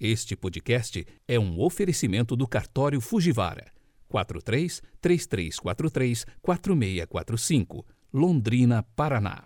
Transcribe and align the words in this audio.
Este 0.00 0.36
podcast 0.36 1.04
é 1.26 1.40
um 1.40 1.60
oferecimento 1.60 2.36
do 2.36 2.46
cartório 2.46 3.00
Fujivara 3.00 3.66
43 4.06 4.80
3343 5.00 6.24
4645, 6.40 7.84
Londrina, 8.14 8.84
Paraná. 8.94 9.42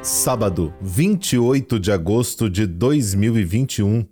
Sábado, 0.00 0.72
28 0.80 1.80
de 1.80 1.90
agosto 1.90 2.48
de 2.48 2.68
2021. 2.68 4.06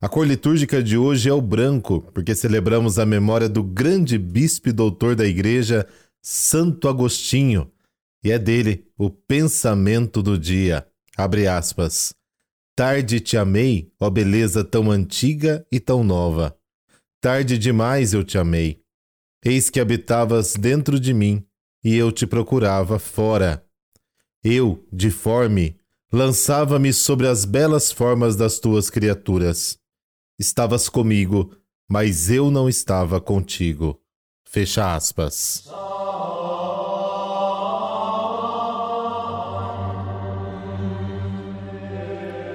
A 0.00 0.08
cor 0.08 0.26
litúrgica 0.26 0.82
de 0.82 0.98
hoje 0.98 1.28
é 1.28 1.32
o 1.32 1.40
branco, 1.40 2.00
porque 2.12 2.34
celebramos 2.34 2.98
a 2.98 3.06
memória 3.06 3.48
do 3.48 3.62
grande 3.62 4.18
bispo 4.18 4.68
e 4.68 4.72
doutor 4.72 5.14
da 5.14 5.24
Igreja, 5.24 5.86
Santo 6.22 6.88
Agostinho, 6.88 7.70
e 8.22 8.30
é 8.30 8.38
dele 8.38 8.86
o 8.98 9.10
pensamento 9.10 10.22
do 10.22 10.38
dia. 10.38 10.86
Abre 11.16 11.46
aspas. 11.46 12.14
Tarde 12.76 13.20
te 13.20 13.36
amei, 13.36 13.92
ó 13.98 14.08
beleza 14.08 14.64
tão 14.64 14.90
antiga 14.90 15.66
e 15.70 15.80
tão 15.80 16.04
nova. 16.04 16.56
Tarde 17.20 17.58
demais 17.58 18.12
eu 18.12 18.24
te 18.24 18.38
amei. 18.38 18.82
Eis 19.44 19.70
que 19.70 19.80
habitavas 19.80 20.54
dentro 20.54 21.00
de 21.00 21.12
mim, 21.12 21.44
e 21.82 21.96
eu 21.96 22.12
te 22.12 22.26
procurava 22.26 22.98
fora. 22.98 23.64
Eu, 24.42 24.86
deforme, 24.92 25.76
lançava-me 26.12 26.92
sobre 26.92 27.26
as 27.26 27.44
belas 27.44 27.90
formas 27.90 28.36
das 28.36 28.58
tuas 28.58 28.90
criaturas. 28.90 29.78
Estavas 30.38 30.88
comigo, 30.88 31.54
mas 31.88 32.30
eu 32.30 32.50
não 32.50 32.68
estava 32.68 33.20
contigo. 33.20 34.00
Fecha 34.44 34.94
aspas. 34.94 35.68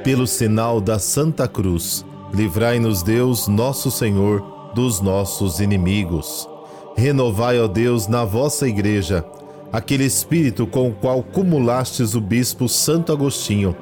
Pelo 0.05 0.27
sinal 0.27 0.79
da 0.79 0.99
Santa 0.99 1.47
Cruz, 1.47 2.05
livrai-nos 2.31 3.01
Deus, 3.01 3.47
nosso 3.47 3.89
Senhor, 3.89 4.71
dos 4.75 5.01
nossos 5.01 5.59
inimigos. 5.59 6.47
Renovai, 6.95 7.59
ó 7.59 7.67
Deus, 7.67 8.07
na 8.07 8.23
vossa 8.23 8.67
igreja, 8.67 9.25
aquele 9.73 10.03
espírito 10.03 10.67
com 10.67 10.89
o 10.89 10.93
qual 10.93 11.23
cumulastes 11.23 12.13
o 12.13 12.21
bispo 12.21 12.69
Santo 12.69 13.11
Agostinho, 13.11 13.75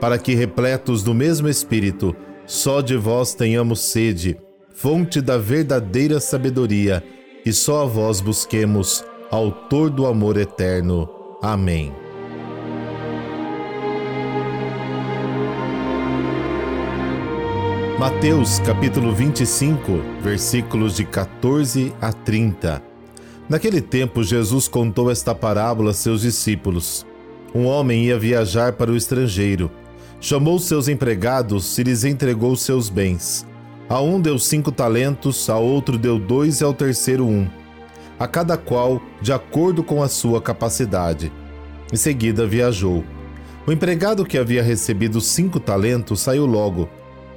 para 0.00 0.18
que, 0.18 0.34
repletos 0.34 1.04
do 1.04 1.14
mesmo 1.14 1.48
espírito, 1.48 2.16
só 2.46 2.80
de 2.80 2.96
vós 2.96 3.32
tenhamos 3.32 3.78
sede, 3.78 4.36
fonte 4.74 5.20
da 5.20 5.38
verdadeira 5.38 6.18
sabedoria, 6.18 7.00
e 7.46 7.52
só 7.52 7.84
a 7.84 7.86
vós 7.86 8.20
busquemos, 8.20 9.04
autor 9.30 9.88
do 9.88 10.04
amor 10.04 10.36
eterno. 10.36 11.08
Amém. 11.40 11.99
Mateus 18.00 18.58
capítulo 18.60 19.14
25, 19.14 20.00
versículos 20.22 20.96
de 20.96 21.04
14 21.04 21.92
a 22.00 22.10
30. 22.10 22.82
Naquele 23.46 23.82
tempo, 23.82 24.24
Jesus 24.24 24.66
contou 24.66 25.10
esta 25.10 25.34
parábola 25.34 25.90
a 25.90 25.92
seus 25.92 26.22
discípulos. 26.22 27.04
Um 27.54 27.66
homem 27.66 28.06
ia 28.06 28.18
viajar 28.18 28.72
para 28.72 28.90
o 28.90 28.96
estrangeiro. 28.96 29.70
Chamou 30.18 30.58
seus 30.58 30.88
empregados 30.88 31.76
e 31.76 31.82
lhes 31.82 32.02
entregou 32.02 32.56
seus 32.56 32.88
bens. 32.88 33.46
A 33.86 34.00
um 34.00 34.18
deu 34.18 34.38
cinco 34.38 34.72
talentos, 34.72 35.50
a 35.50 35.58
outro 35.58 35.98
deu 35.98 36.18
dois 36.18 36.62
e 36.62 36.64
ao 36.64 36.72
terceiro 36.72 37.26
um. 37.26 37.46
A 38.18 38.26
cada 38.26 38.56
qual 38.56 38.98
de 39.20 39.30
acordo 39.30 39.84
com 39.84 40.02
a 40.02 40.08
sua 40.08 40.40
capacidade. 40.40 41.30
Em 41.92 41.96
seguida 41.96 42.46
viajou. 42.46 43.04
O 43.66 43.70
empregado 43.70 44.24
que 44.24 44.38
havia 44.38 44.62
recebido 44.62 45.20
cinco 45.20 45.60
talentos 45.60 46.20
saiu 46.20 46.46
logo 46.46 46.88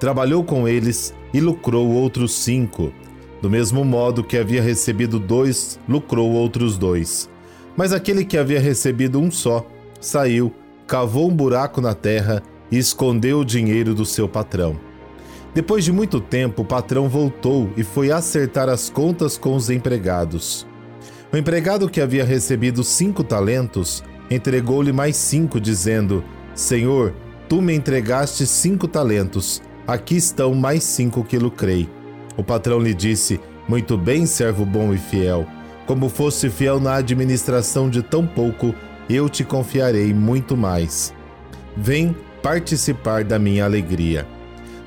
trabalhou 0.04 0.44
com 0.44 0.68
eles 0.68 1.14
e 1.34 1.40
lucrou 1.40 1.90
outros 1.90 2.34
cinco. 2.34 2.91
Do 3.41 3.50
mesmo 3.50 3.86
modo 3.86 4.22
que 4.22 4.38
havia 4.38 4.62
recebido 4.62 5.18
dois, 5.18 5.80
lucrou 5.88 6.30
outros 6.34 6.78
dois. 6.78 7.30
Mas 7.74 7.94
aquele 7.94 8.25
que 8.25 8.38
havia 8.38 8.59
recebido 8.59 9.18
um 9.18 9.31
só, 9.31 9.66
saiu, 10.02 10.53
cavou 10.86 11.31
um 11.31 11.34
buraco 11.34 11.80
na 11.80 11.94
terra 11.94 12.44
e 12.69 12.78
escondeu 12.78 13.40
o 13.40 13.46
dinheiro 13.46 13.96
do 13.96 14.03
seu 14.03 14.28
patrão. 14.28 14.75
Depois 15.53 15.86
de 15.86 15.94
muito 15.94 16.19
tempo, 16.19 16.63
o 16.63 16.66
patrão 16.66 17.08
voltou 17.08 17.69
e 17.78 17.84
foi 17.86 18.12
acertar 18.12 18.68
as 18.68 18.90
contas 18.90 19.38
com 19.38 19.56
os 19.56 19.69
empregados. 19.69 20.68
O 21.31 21.38
empregado 21.38 21.90
que 21.90 22.02
havia 22.02 22.25
recebido 22.25 22.84
cinco 22.84 23.24
talentos 23.24 24.03
entregou-lhe 24.30 24.92
mais 24.92 25.16
cinco, 25.16 25.62
dizendo: 25.62 26.22
Senhor, 26.53 27.13
tu 27.47 27.62
me 27.62 27.74
entregaste 27.74 28.46
cinco 28.46 28.86
talentos 28.86 29.62
Aqui 29.85 30.16
estão 30.16 30.53
mais 30.53 30.83
cinco 30.83 31.23
que 31.23 31.38
lucrei. 31.38 31.89
O 32.38 32.44
patrão 32.44 32.79
lhe 32.79 32.94
disse: 32.94 33.39
Muito 33.67 33.97
bem, 33.97 34.25
servo 34.25 34.66
bom 34.66 34.94
e 34.94 34.97
fiel. 34.97 35.45
Como 35.85 36.07
fosse 36.07 36.49
fiel 36.49 36.79
na 36.79 36.95
administração 36.95 37.89
de 37.89 38.01
tão 38.01 38.25
pouco, 38.25 38.73
eu 39.09 39.27
te 39.27 39.44
confiarei 39.44 40.13
muito 40.13 40.55
mais. 40.55 41.13
Vem 41.75 42.16
participar 42.41 43.25
da 43.25 43.38
minha 43.38 43.66
alegria. 43.66 44.25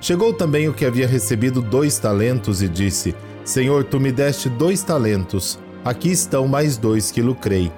Chegou 0.00 0.32
também 0.32 0.68
o 0.68 0.72
que 0.72 0.86
havia 0.86 1.06
recebido 1.06 1.60
dois 1.60 1.98
talentos 1.98 2.62
e 2.62 2.68
disse: 2.68 3.14
Senhor, 3.44 3.84
tu 3.84 4.00
me 4.00 4.10
deste 4.10 4.48
dois 4.48 4.82
talentos. 4.82 5.58
Aqui 5.84 6.10
estão 6.10 6.48
mais 6.48 6.78
dois 6.78 7.10
que 7.10 7.20
lucrei. 7.20 7.70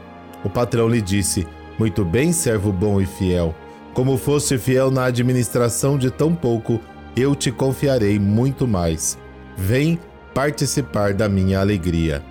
O 0.44 0.48
patrão 0.48 0.88
lhe 0.88 1.02
disse: 1.02 1.46
Muito 1.76 2.04
bem, 2.04 2.32
servo 2.32 2.72
bom 2.72 3.00
e 3.00 3.06
fiel. 3.06 3.54
Como 3.92 4.16
fosse 4.16 4.56
fiel 4.56 4.90
na 4.90 5.06
administração 5.06 5.98
de 5.98 6.10
tão 6.10 6.32
pouco, 6.32 6.80
eu 7.18 7.34
te 7.34 7.50
confiarei 7.50 8.18
muito 8.18 8.66
mais. 8.66 9.18
Vem 9.56 9.98
participar 10.32 11.14
da 11.14 11.28
minha 11.28 11.60
alegria. 11.60 12.22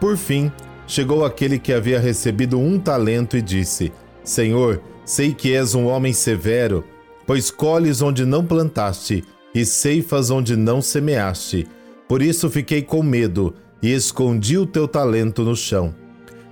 Por 0.00 0.16
fim, 0.16 0.50
chegou 0.86 1.24
aquele 1.24 1.58
que 1.58 1.72
havia 1.72 2.00
recebido 2.00 2.58
um 2.58 2.78
talento 2.78 3.36
e 3.36 3.42
disse: 3.42 3.92
Senhor, 4.24 4.80
sei 5.04 5.34
que 5.34 5.54
és 5.54 5.74
um 5.74 5.86
homem 5.86 6.12
severo, 6.12 6.84
pois 7.26 7.50
colhes 7.50 8.00
onde 8.00 8.24
não 8.24 8.44
plantaste 8.44 9.24
e 9.54 9.64
ceifas 9.64 10.30
onde 10.30 10.56
não 10.56 10.80
semeaste. 10.80 11.66
Por 12.08 12.22
isso 12.22 12.48
fiquei 12.48 12.82
com 12.82 13.02
medo 13.02 13.54
e 13.82 13.92
escondi 13.92 14.56
o 14.56 14.66
teu 14.66 14.88
talento 14.88 15.42
no 15.42 15.54
chão. 15.54 15.94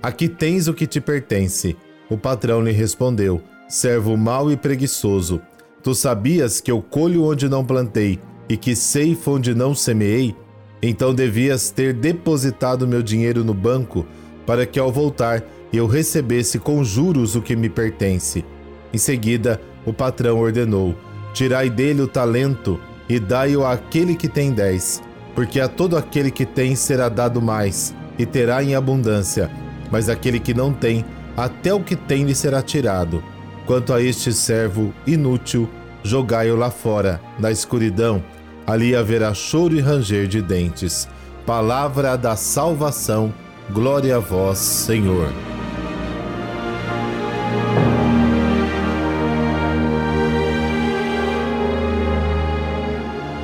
Aqui 0.01 0.29
tens 0.29 0.67
o 0.67 0.73
que 0.73 0.87
te 0.87 1.01
pertence. 1.01 1.75
O 2.09 2.17
patrão 2.17 2.61
lhe 2.61 2.71
respondeu: 2.71 3.41
Servo 3.67 4.15
mau 4.15 4.51
e 4.51 4.57
preguiçoso. 4.57 5.41
Tu 5.89 5.95
sabias 5.95 6.61
que 6.61 6.69
eu 6.69 6.83
colho 6.83 7.23
onde 7.23 7.49
não 7.49 7.65
plantei 7.65 8.19
e 8.47 8.55
que 8.55 8.75
ceifo 8.75 9.31
onde 9.31 9.55
não 9.55 9.73
semeei? 9.73 10.35
Então 10.83 11.15
devias 11.15 11.71
ter 11.71 11.95
depositado 11.95 12.87
meu 12.87 13.01
dinheiro 13.01 13.43
no 13.43 13.55
banco, 13.55 14.05
para 14.45 14.67
que 14.67 14.77
ao 14.77 14.91
voltar 14.91 15.43
eu 15.73 15.87
recebesse 15.87 16.59
com 16.59 16.83
juros 16.83 17.35
o 17.35 17.41
que 17.41 17.55
me 17.55 17.69
pertence. 17.69 18.45
Em 18.93 18.99
seguida, 18.99 19.59
o 19.83 19.91
patrão 19.91 20.37
ordenou: 20.37 20.93
Tirai 21.33 21.71
dele 21.71 22.03
o 22.03 22.07
talento 22.07 22.79
e 23.09 23.19
dai-o 23.19 23.65
àquele 23.65 24.13
que 24.13 24.27
tem 24.27 24.51
dez, 24.51 25.01
porque 25.33 25.59
a 25.59 25.67
todo 25.67 25.97
aquele 25.97 26.29
que 26.29 26.45
tem 26.45 26.75
será 26.75 27.09
dado 27.09 27.41
mais, 27.41 27.95
e 28.19 28.27
terá 28.27 28.63
em 28.63 28.75
abundância, 28.75 29.49
mas 29.89 30.07
aquele 30.07 30.39
que 30.39 30.53
não 30.53 30.71
tem, 30.71 31.03
até 31.35 31.73
o 31.73 31.83
que 31.83 31.95
tem 31.95 32.25
lhe 32.25 32.35
será 32.35 32.61
tirado. 32.61 33.23
Quanto 33.69 33.93
a 33.93 34.01
este 34.01 34.33
servo 34.33 34.91
inútil, 35.05 35.69
jogai-o 36.01 36.55
lá 36.55 36.71
fora, 36.71 37.21
na 37.37 37.51
escuridão. 37.51 38.23
Ali 38.65 38.95
haverá 38.95 39.31
choro 39.31 39.75
e 39.75 39.79
ranger 39.79 40.25
de 40.25 40.41
dentes. 40.41 41.07
Palavra 41.45 42.17
da 42.17 42.35
salvação. 42.35 43.31
Glória 43.69 44.15
a 44.15 44.19
vós, 44.19 44.57
Senhor. 44.57 45.31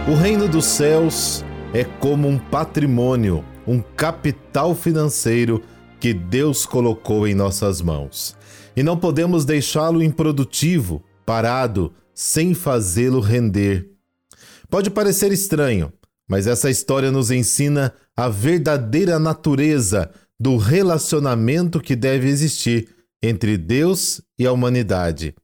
O 0.07 0.15
reino 0.15 0.47
dos 0.47 0.65
céus 0.65 1.45
é 1.71 1.83
como 1.83 2.27
um 2.27 2.39
patrimônio, 2.39 3.45
um 3.67 3.79
capital 3.79 4.73
financeiro 4.73 5.61
que 5.99 6.15
Deus 6.15 6.65
colocou 6.65 7.27
em 7.27 7.35
nossas 7.35 7.79
mãos 7.79 8.35
e 8.75 8.83
não 8.83 8.97
podemos 8.97 9.45
deixá-lo 9.45 10.03
improdutivo, 10.03 11.03
parado, 11.25 11.93
sem 12.13 12.53
fazê-lo 12.53 13.19
render. 13.19 13.89
Pode 14.69 14.89
parecer 14.89 15.31
estranho, 15.31 15.91
mas 16.27 16.47
essa 16.47 16.69
história 16.69 17.11
nos 17.11 17.31
ensina 17.31 17.93
a 18.15 18.27
verdadeira 18.29 19.19
natureza 19.19 20.09
do 20.39 20.57
relacionamento 20.57 21.79
que 21.79 21.95
deve 21.95 22.27
existir 22.27 22.89
entre 23.21 23.57
Deus 23.57 24.21
e 24.37 24.45
a 24.45 24.51
humanidade. 24.51 25.35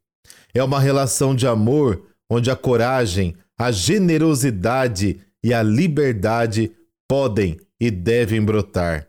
É 0.53 0.63
uma 0.63 0.79
relação 0.79 1.33
de 1.33 1.47
amor 1.47 2.03
onde 2.29 2.51
a 2.51 2.55
coragem, 2.55 3.35
a 3.57 3.71
generosidade 3.71 5.19
e 5.43 5.53
a 5.53 5.63
liberdade 5.63 6.71
podem 7.07 7.57
e 7.79 7.89
devem 7.89 8.41
brotar. 8.43 9.07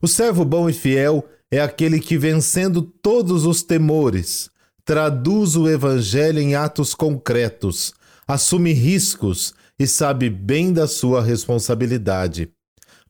O 0.00 0.06
servo 0.06 0.44
bom 0.44 0.68
e 0.68 0.72
fiel 0.72 1.26
é 1.54 1.60
aquele 1.60 2.00
que, 2.00 2.18
vencendo 2.18 2.82
todos 2.82 3.46
os 3.46 3.62
temores, 3.62 4.50
traduz 4.84 5.54
o 5.54 5.68
Evangelho 5.68 6.40
em 6.40 6.56
atos 6.56 6.94
concretos, 6.94 7.94
assume 8.26 8.72
riscos 8.72 9.54
e 9.78 9.86
sabe 9.86 10.28
bem 10.28 10.72
da 10.72 10.88
sua 10.88 11.22
responsabilidade. 11.22 12.50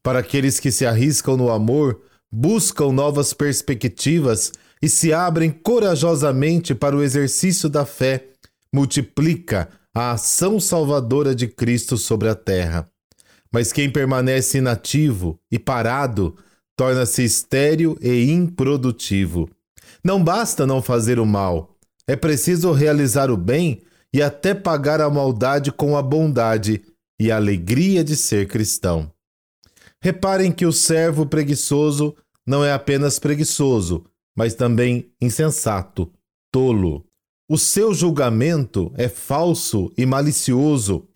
Para 0.03 0.19
aqueles 0.19 0.61
que 0.61 0.71
se 0.71 0.85
arriscam 0.85 1.39
no 1.39 1.51
amor, 1.51 2.03
buscam 2.31 2.93
novas 2.93 3.33
perspectivas 3.33 4.53
e 4.83 4.91
se 4.91 5.13
abrem 5.13 5.51
corajosamente 5.51 6.75
para 6.75 6.95
o 6.95 7.03
exercício 7.03 7.71
da 7.71 7.87
fé, 7.87 8.29
multiplica 8.71 9.71
a 9.95 10.13
ação 10.13 10.61
salvadora 10.61 11.35
de 11.35 11.49
Cristo 11.49 11.97
sobre 11.97 12.29
a 12.29 12.35
terra. 12.35 12.87
Mas 13.51 13.73
quem 13.73 13.89
permanece 13.89 14.59
inativo 14.59 15.41
e 15.51 15.59
parado 15.59 16.37
torna-se 16.77 17.25
estéril 17.25 17.97
e 18.01 18.31
improdutivo. 18.31 19.49
Não 20.03 20.23
basta 20.23 20.67
não 20.67 20.83
fazer 20.83 21.19
o 21.19 21.27
mal, 21.27 21.75
é 22.07 22.15
preciso 22.15 22.73
realizar 22.73 23.31
o 23.31 23.37
bem 23.37 23.83
e 24.13 24.23
até 24.23 24.55
pagar 24.55 25.01
a 25.01 25.09
maldade 25.09 25.73
com 25.73 25.97
a 25.97 26.03
bondade 26.03 26.83
e 27.19 27.33
a 27.33 27.37
alegria 27.37 28.05
de 28.05 28.15
ser 28.15 28.47
cristão. 28.47 29.11
Reparem 30.03 30.53
que 30.53 30.67
o 30.67 30.73
servo 30.73 31.27
preguiçoso 31.27 32.15
não 32.47 32.63
é 32.63 32.73
apenas 32.73 33.19
preguiçoso, 33.19 34.05
mas 34.37 34.55
também 34.55 35.11
insensato, 35.21 36.13
tolo. 36.53 37.07
O 37.49 37.57
seu 37.57 37.95
julgamento 37.95 38.93
é 38.97 39.09
falso 39.09 39.91
e 39.97 40.05
malicioso. 40.05 41.09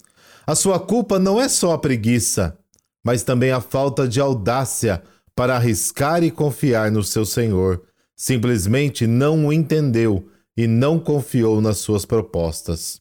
A 0.46 0.54
sua 0.54 0.80
culpa 0.80 1.18
não 1.18 1.40
é 1.40 1.48
só 1.48 1.72
a 1.72 1.78
preguiça, 1.78 2.58
mas 3.04 3.22
também 3.22 3.50
a 3.50 3.60
falta 3.60 4.08
de 4.08 4.20
audácia 4.20 5.02
para 5.38 5.54
arriscar 5.54 6.24
e 6.24 6.32
confiar 6.32 6.90
no 6.90 7.04
seu 7.04 7.24
Senhor. 7.24 7.80
Simplesmente 8.16 9.06
não 9.06 9.46
o 9.46 9.52
entendeu 9.52 10.28
e 10.56 10.66
não 10.66 10.98
confiou 10.98 11.60
nas 11.60 11.78
suas 11.78 12.04
propostas. 12.04 13.00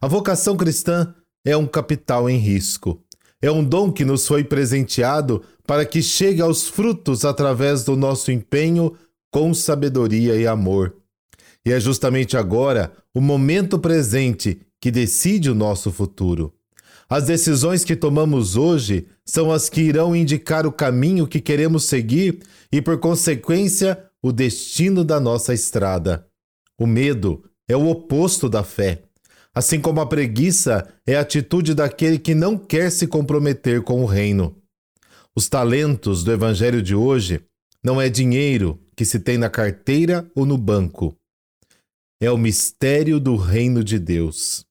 A 0.00 0.08
vocação 0.08 0.56
cristã 0.56 1.14
é 1.44 1.54
um 1.54 1.66
capital 1.66 2.30
em 2.30 2.38
risco. 2.38 3.04
É 3.42 3.50
um 3.50 3.62
dom 3.62 3.92
que 3.92 4.06
nos 4.06 4.26
foi 4.26 4.42
presenteado 4.42 5.42
para 5.66 5.84
que 5.84 6.00
chegue 6.00 6.40
aos 6.40 6.66
frutos 6.66 7.26
através 7.26 7.84
do 7.84 7.94
nosso 7.94 8.32
empenho 8.32 8.94
com 9.30 9.52
sabedoria 9.52 10.34
e 10.34 10.46
amor. 10.46 10.96
E 11.62 11.72
é 11.72 11.78
justamente 11.78 12.38
agora, 12.38 12.90
o 13.14 13.20
momento 13.20 13.78
presente, 13.78 14.62
que 14.80 14.90
decide 14.90 15.50
o 15.50 15.54
nosso 15.54 15.92
futuro. 15.92 16.54
As 17.08 17.24
decisões 17.24 17.84
que 17.84 17.94
tomamos 17.94 18.56
hoje 18.56 19.06
são 19.24 19.52
as 19.52 19.68
que 19.68 19.80
irão 19.80 20.14
indicar 20.14 20.66
o 20.66 20.72
caminho 20.72 21.26
que 21.26 21.40
queremos 21.40 21.84
seguir 21.84 22.40
e, 22.72 22.82
por 22.82 22.98
consequência, 22.98 24.04
o 24.20 24.32
destino 24.32 25.04
da 25.04 25.20
nossa 25.20 25.54
estrada. 25.54 26.26
O 26.78 26.86
medo 26.86 27.44
é 27.68 27.76
o 27.76 27.88
oposto 27.88 28.48
da 28.48 28.64
fé. 28.64 29.02
Assim 29.54 29.80
como 29.80 30.00
a 30.00 30.06
preguiça 30.06 30.86
é 31.06 31.16
a 31.16 31.20
atitude 31.20 31.74
daquele 31.74 32.18
que 32.18 32.34
não 32.34 32.58
quer 32.58 32.90
se 32.90 33.06
comprometer 33.06 33.82
com 33.82 34.02
o 34.02 34.06
reino. 34.06 34.54
Os 35.34 35.48
talentos 35.48 36.24
do 36.24 36.32
evangelho 36.32 36.82
de 36.82 36.94
hoje 36.94 37.40
não 37.82 38.00
é 38.00 38.08
dinheiro 38.08 38.80
que 38.96 39.04
se 39.04 39.20
tem 39.20 39.38
na 39.38 39.48
carteira 39.48 40.28
ou 40.34 40.44
no 40.44 40.58
banco. 40.58 41.16
É 42.20 42.30
o 42.30 42.36
mistério 42.36 43.20
do 43.20 43.36
reino 43.36 43.84
de 43.84 43.98
Deus. 43.98 44.66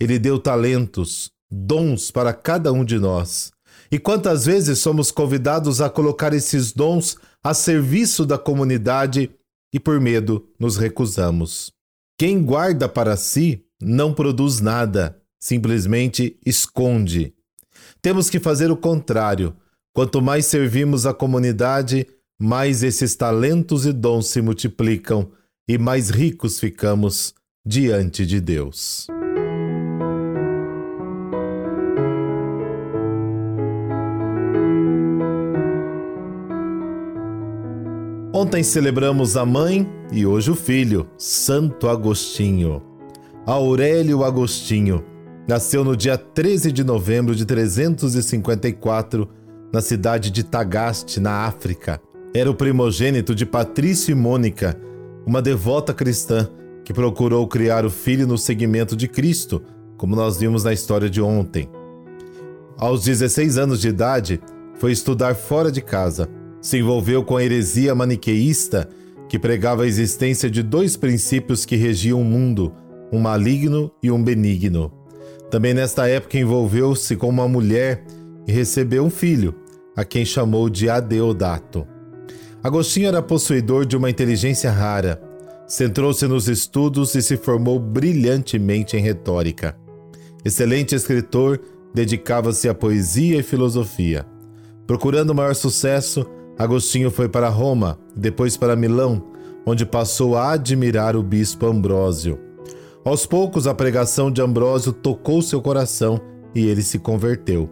Ele 0.00 0.18
deu 0.18 0.38
talentos, 0.38 1.30
dons 1.50 2.10
para 2.10 2.32
cada 2.32 2.72
um 2.72 2.84
de 2.84 2.98
nós. 2.98 3.52
E 3.90 3.98
quantas 3.98 4.46
vezes 4.46 4.78
somos 4.78 5.10
convidados 5.10 5.80
a 5.80 5.90
colocar 5.90 6.32
esses 6.32 6.72
dons 6.72 7.16
a 7.42 7.52
serviço 7.54 8.24
da 8.24 8.38
comunidade 8.38 9.30
e 9.72 9.80
por 9.80 10.00
medo 10.00 10.46
nos 10.58 10.76
recusamos. 10.76 11.72
Quem 12.18 12.42
guarda 12.42 12.88
para 12.88 13.16
si 13.16 13.64
não 13.80 14.12
produz 14.12 14.60
nada, 14.60 15.20
simplesmente 15.38 16.38
esconde. 16.44 17.34
Temos 18.02 18.28
que 18.28 18.38
fazer 18.38 18.70
o 18.70 18.76
contrário, 18.76 19.56
Quanto 19.92 20.22
mais 20.22 20.46
servimos 20.46 21.04
a 21.04 21.12
comunidade, 21.12 22.06
mais 22.38 22.82
esses 22.82 23.16
talentos 23.16 23.86
e 23.86 23.92
dons 23.92 24.28
se 24.28 24.40
multiplicam 24.40 25.30
e 25.68 25.76
mais 25.76 26.10
ricos 26.10 26.58
ficamos 26.58 27.34
diante 27.66 28.24
de 28.24 28.40
Deus. 28.40 29.08
Ontem 38.40 38.62
celebramos 38.62 39.36
a 39.36 39.44
mãe 39.44 39.86
e 40.10 40.24
hoje 40.24 40.50
o 40.50 40.54
filho, 40.54 41.06
Santo 41.18 41.86
Agostinho. 41.86 42.82
Aurélio 43.44 44.24
Agostinho 44.24 45.04
nasceu 45.46 45.84
no 45.84 45.94
dia 45.94 46.16
13 46.16 46.72
de 46.72 46.82
novembro 46.82 47.34
de 47.34 47.44
354 47.44 49.28
na 49.70 49.82
cidade 49.82 50.30
de 50.30 50.42
Tagaste, 50.42 51.20
na 51.20 51.44
África. 51.44 52.00
Era 52.32 52.50
o 52.50 52.54
primogênito 52.54 53.34
de 53.34 53.44
Patrício 53.44 54.12
e 54.12 54.14
Mônica, 54.14 54.74
uma 55.26 55.42
devota 55.42 55.92
cristã 55.92 56.48
que 56.82 56.94
procurou 56.94 57.46
criar 57.46 57.84
o 57.84 57.90
filho 57.90 58.26
no 58.26 58.38
seguimento 58.38 58.96
de 58.96 59.06
Cristo, 59.06 59.62
como 59.98 60.16
nós 60.16 60.38
vimos 60.38 60.64
na 60.64 60.72
história 60.72 61.10
de 61.10 61.20
ontem. 61.20 61.68
Aos 62.78 63.04
16 63.04 63.58
anos 63.58 63.82
de 63.82 63.88
idade, 63.88 64.40
foi 64.76 64.92
estudar 64.92 65.34
fora 65.34 65.70
de 65.70 65.82
casa. 65.82 66.39
Se 66.60 66.78
envolveu 66.78 67.24
com 67.24 67.36
a 67.36 67.44
heresia 67.44 67.94
maniqueísta, 67.94 68.88
que 69.28 69.38
pregava 69.38 69.84
a 69.84 69.86
existência 69.86 70.50
de 70.50 70.62
dois 70.62 70.96
princípios 70.96 71.64
que 71.64 71.76
regiam 71.76 72.20
o 72.20 72.24
mundo, 72.24 72.72
um 73.12 73.18
maligno 73.18 73.90
e 74.02 74.10
um 74.10 74.22
benigno. 74.22 74.92
Também 75.50 75.72
nesta 75.72 76.08
época 76.08 76.38
envolveu-se 76.38 77.16
com 77.16 77.28
uma 77.28 77.48
mulher 77.48 78.04
e 78.46 78.52
recebeu 78.52 79.04
um 79.04 79.10
filho, 79.10 79.54
a 79.96 80.04
quem 80.04 80.24
chamou 80.24 80.68
de 80.68 80.88
Adeodato. 80.88 81.86
Agostinho 82.62 83.08
era 83.08 83.22
possuidor 83.22 83.86
de 83.86 83.96
uma 83.96 84.10
inteligência 84.10 84.70
rara. 84.70 85.20
Centrou-se 85.66 86.26
nos 86.26 86.48
estudos 86.48 87.14
e 87.14 87.22
se 87.22 87.36
formou 87.36 87.78
brilhantemente 87.78 88.96
em 88.96 89.00
retórica. 89.00 89.76
Excelente 90.44 90.94
escritor, 90.94 91.60
dedicava-se 91.94 92.68
à 92.68 92.74
poesia 92.74 93.38
e 93.38 93.42
filosofia. 93.42 94.26
Procurando 94.86 95.34
maior 95.34 95.54
sucesso, 95.54 96.26
Agostinho 96.60 97.10
foi 97.10 97.26
para 97.26 97.48
Roma, 97.48 97.98
depois 98.14 98.54
para 98.54 98.76
Milão, 98.76 99.22
onde 99.64 99.86
passou 99.86 100.36
a 100.36 100.52
admirar 100.52 101.16
o 101.16 101.22
bispo 101.22 101.64
Ambrósio. 101.64 102.38
Aos 103.02 103.24
poucos, 103.24 103.66
a 103.66 103.72
pregação 103.72 104.30
de 104.30 104.42
Ambrósio 104.42 104.92
tocou 104.92 105.40
seu 105.40 105.62
coração 105.62 106.20
e 106.54 106.66
ele 106.66 106.82
se 106.82 106.98
converteu. 106.98 107.70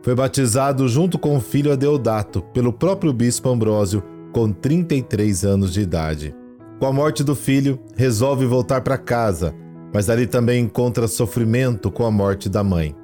Foi 0.00 0.14
batizado 0.14 0.88
junto 0.88 1.18
com 1.18 1.36
o 1.36 1.42
filho 1.42 1.70
Adeodato 1.70 2.40
pelo 2.54 2.72
próprio 2.72 3.12
bispo 3.12 3.50
Ambrósio, 3.50 4.02
com 4.32 4.50
33 4.50 5.44
anos 5.44 5.70
de 5.70 5.82
idade. 5.82 6.34
Com 6.80 6.86
a 6.86 6.92
morte 6.92 7.22
do 7.22 7.34
filho, 7.34 7.78
resolve 7.94 8.46
voltar 8.46 8.80
para 8.80 8.96
casa, 8.96 9.54
mas 9.92 10.08
ali 10.08 10.26
também 10.26 10.64
encontra 10.64 11.06
sofrimento 11.06 11.90
com 11.90 12.06
a 12.06 12.10
morte 12.10 12.48
da 12.48 12.64
mãe. 12.64 12.96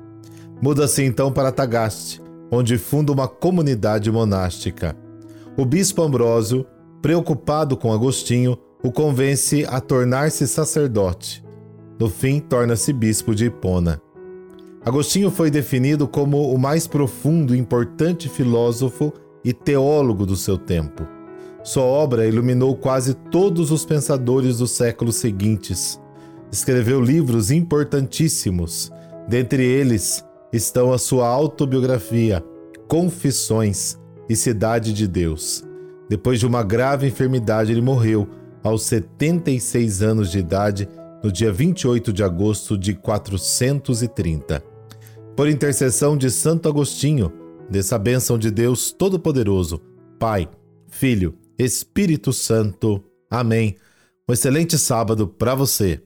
Muda-se 0.62 1.02
então 1.04 1.30
para 1.30 1.52
Tagaste, 1.52 2.22
onde 2.50 2.78
funda 2.78 3.12
uma 3.12 3.28
comunidade 3.28 4.10
monástica. 4.10 4.96
O 5.58 5.64
bispo 5.64 6.02
Ambrósio, 6.02 6.64
preocupado 7.02 7.76
com 7.76 7.92
Agostinho, 7.92 8.56
o 8.80 8.92
convence 8.92 9.66
a 9.68 9.80
tornar-se 9.80 10.46
sacerdote. 10.46 11.44
No 11.98 12.08
fim, 12.08 12.38
torna-se 12.38 12.92
bispo 12.92 13.34
de 13.34 13.46
Hipona. 13.46 14.00
Agostinho 14.86 15.32
foi 15.32 15.50
definido 15.50 16.06
como 16.06 16.54
o 16.54 16.56
mais 16.56 16.86
profundo 16.86 17.56
e 17.56 17.58
importante 17.58 18.28
filósofo 18.28 19.12
e 19.44 19.52
teólogo 19.52 20.24
do 20.24 20.36
seu 20.36 20.56
tempo. 20.56 21.04
Sua 21.64 21.82
obra 21.82 22.24
iluminou 22.24 22.76
quase 22.76 23.14
todos 23.14 23.72
os 23.72 23.84
pensadores 23.84 24.58
dos 24.58 24.70
séculos 24.70 25.16
seguintes. 25.16 26.00
Escreveu 26.52 27.00
livros 27.00 27.50
importantíssimos. 27.50 28.92
Dentre 29.28 29.64
eles 29.64 30.24
estão 30.52 30.92
a 30.92 30.98
sua 30.98 31.26
autobiografia, 31.26 32.44
Confissões 32.86 33.98
e 34.28 34.36
Cidade 34.36 34.92
de 34.92 35.06
Deus. 35.06 35.64
Depois 36.08 36.38
de 36.38 36.46
uma 36.46 36.62
grave 36.62 37.06
enfermidade, 37.06 37.72
ele 37.72 37.80
morreu 37.80 38.28
aos 38.62 38.82
76 38.84 40.02
anos 40.02 40.30
de 40.30 40.38
idade 40.38 40.88
no 41.22 41.30
dia 41.30 41.52
28 41.52 42.12
de 42.12 42.22
agosto 42.22 42.76
de 42.76 42.94
430 42.94 44.78
por 45.38 45.48
intercessão 45.48 46.16
de 46.16 46.32
Santo 46.32 46.68
Agostinho, 46.68 47.32
dessa 47.70 47.96
bênção 47.96 48.36
de 48.36 48.50
Deus 48.50 48.90
Todo-Poderoso, 48.90 49.80
Pai, 50.18 50.48
Filho, 50.88 51.38
Espírito 51.56 52.32
Santo. 52.32 53.00
Amém. 53.30 53.76
Um 54.28 54.32
excelente 54.32 54.76
sábado 54.76 55.28
para 55.28 55.54
você. 55.54 56.02